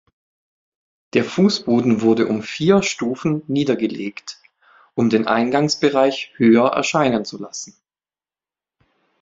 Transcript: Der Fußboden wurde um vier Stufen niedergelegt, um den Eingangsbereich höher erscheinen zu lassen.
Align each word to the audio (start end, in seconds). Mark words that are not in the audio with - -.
Der 1.13 1.23
Fußboden 1.23 2.01
wurde 2.01 2.25
um 2.27 2.41
vier 2.41 2.81
Stufen 2.81 3.43
niedergelegt, 3.45 4.41
um 4.95 5.11
den 5.11 5.27
Eingangsbereich 5.27 6.31
höher 6.37 6.69
erscheinen 6.71 7.23
zu 7.23 7.37
lassen. 7.39 7.75